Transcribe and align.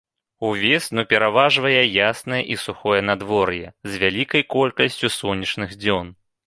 Увесну 0.47 1.03
пераважае 1.11 1.83
яснае 2.09 2.41
і 2.57 2.59
сухое 2.63 3.01
надвор'е, 3.11 3.63
з 3.93 4.03
вялікай 4.07 4.43
колькасцю 4.57 5.17
сонечных 5.23 5.81
дзён. 5.87 6.15